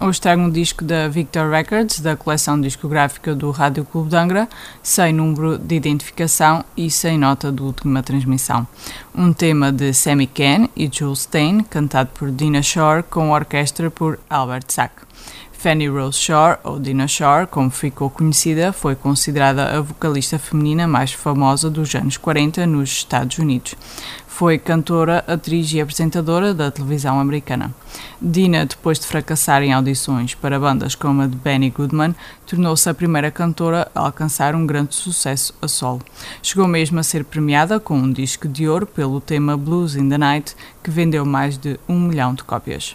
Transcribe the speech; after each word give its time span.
Hoje 0.00 0.20
trago 0.20 0.42
um 0.42 0.50
disco 0.50 0.84
da 0.84 1.06
Victor 1.06 1.48
Records, 1.48 2.00
da 2.00 2.16
coleção 2.16 2.60
discográfica 2.60 3.32
do 3.32 3.52
Rádio 3.52 3.84
Clube 3.84 4.10
de 4.10 4.16
Angra, 4.16 4.48
sem 4.82 5.12
número 5.12 5.56
de 5.56 5.76
identificação 5.76 6.64
e 6.76 6.90
sem 6.90 7.16
nota 7.16 7.52
de 7.52 7.62
última 7.62 8.02
transmissão. 8.02 8.66
Um 9.14 9.32
tema 9.32 9.70
de 9.70 9.94
Sammy 9.94 10.26
Ken 10.26 10.68
e 10.74 10.90
Jules 10.92 11.20
Stein, 11.20 11.62
cantado 11.62 12.10
por 12.12 12.32
Dina 12.32 12.60
Shore, 12.60 13.04
com 13.04 13.30
orquestra 13.30 13.88
por 13.88 14.18
Albert 14.28 14.64
Sack. 14.66 14.94
Fanny 15.64 15.88
Rose 15.88 16.18
Shore, 16.18 16.58
ou 16.62 16.78
Dina 16.78 17.08
Shore, 17.08 17.46
como 17.46 17.70
ficou 17.70 18.10
conhecida, 18.10 18.70
foi 18.70 18.94
considerada 18.94 19.78
a 19.78 19.80
vocalista 19.80 20.38
feminina 20.38 20.86
mais 20.86 21.14
famosa 21.14 21.70
dos 21.70 21.94
anos 21.94 22.18
40 22.18 22.66
nos 22.66 22.90
Estados 22.90 23.38
Unidos. 23.38 23.74
Foi 24.28 24.58
cantora, 24.58 25.24
atriz 25.26 25.72
e 25.72 25.80
apresentadora 25.80 26.52
da 26.52 26.70
televisão 26.70 27.18
americana. 27.18 27.74
Dina, 28.20 28.66
depois 28.66 28.98
de 28.98 29.06
fracassar 29.06 29.62
em 29.62 29.72
audições 29.72 30.34
para 30.34 30.60
bandas 30.60 30.94
como 30.94 31.22
a 31.22 31.26
de 31.26 31.36
Benny 31.36 31.70
Goodman, 31.70 32.14
tornou-se 32.46 32.86
a 32.90 32.92
primeira 32.92 33.30
cantora 33.30 33.90
a 33.94 34.00
alcançar 34.00 34.54
um 34.54 34.66
grande 34.66 34.94
sucesso 34.94 35.54
a 35.62 35.66
solo. 35.66 36.02
Chegou 36.42 36.68
mesmo 36.68 37.00
a 37.00 37.02
ser 37.02 37.24
premiada 37.24 37.80
com 37.80 37.96
um 37.96 38.12
disco 38.12 38.46
de 38.46 38.68
ouro 38.68 38.86
pelo 38.86 39.18
tema 39.18 39.56
Blues 39.56 39.96
in 39.96 40.10
the 40.10 40.18
Night, 40.18 40.54
que 40.82 40.90
vendeu 40.90 41.24
mais 41.24 41.56
de 41.56 41.80
um 41.88 41.98
milhão 41.98 42.34
de 42.34 42.44
cópias. 42.44 42.94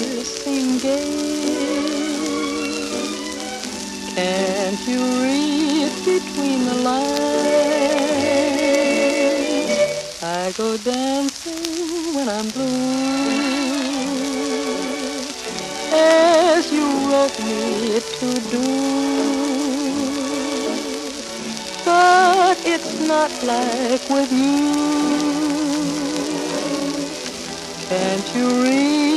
gay. 0.79 1.11
Can't 4.15 4.81
you 4.87 5.01
read 5.23 5.91
between 6.05 6.59
the 6.65 6.75
lines? 6.89 7.21
I 10.23 10.51
go 10.57 10.77
dancing 10.77 12.13
when 12.15 12.27
I'm 12.29 12.47
blue, 12.49 13.31
as 15.93 16.71
you 16.71 16.87
wrote 17.09 17.39
me 17.47 17.99
to 18.19 18.29
do. 18.55 18.65
But 21.85 22.57
it's 22.65 22.93
not 23.07 23.31
like 23.43 24.09
with 24.09 24.31
you. 24.31 24.81
Can't 27.89 28.35
you 28.35 28.47
read 28.63 29.10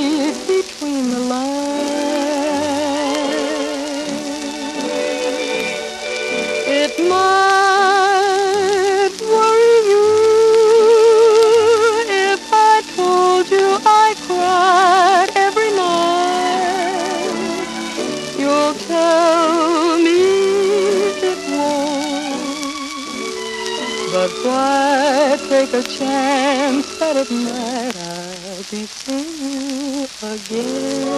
But 24.15 24.31
why 24.45 25.37
take 25.49 25.75
a 25.75 25.83
chance 25.83 26.99
that 26.99 27.17
it 27.17 27.31
might? 27.33 27.97
I'll 27.97 28.63
be 28.71 28.87
free 28.87 30.07
again. 30.23 31.09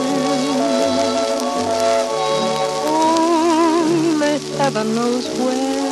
Only 2.88 4.38
heaven 4.56 4.94
knows 4.94 5.28
when. 5.38 5.85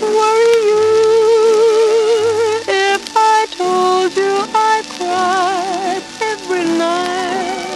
worry 0.00 0.56
you. 0.70 0.84
If 2.66 3.02
I 3.16 3.46
told 3.50 4.16
you 4.16 4.34
I 4.54 4.82
cried 4.96 6.02
every 6.22 6.64
night, 6.78 7.66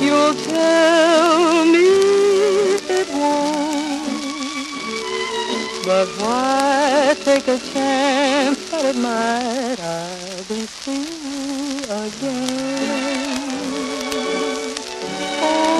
you'll 0.00 0.34
tell 0.34 1.64
me 1.64 1.88
it 2.98 3.08
won't. 3.10 4.06
But 5.84 6.08
why 6.20 7.16
take 7.24 7.48
a 7.48 7.58
chance 7.58 8.70
that 8.70 8.84
it 8.84 8.96
might 8.96 9.80
I'll 9.80 10.44
be 10.44 10.66
free 10.66 11.82
again? 12.06 13.18
Oh, 15.40 15.78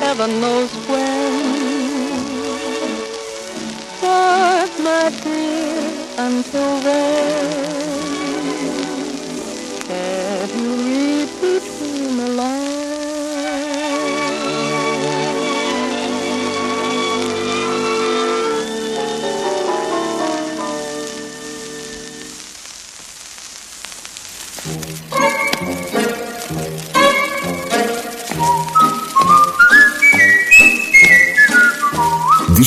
heaven 0.00 0.40
knows 0.40 0.70
where. 0.86 1.03